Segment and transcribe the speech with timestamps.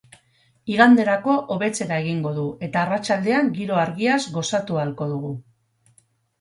[0.75, 5.35] Iganderako, hobetzera egingo du eta arratsaldean giro argiaz gozatu ahalko dugu.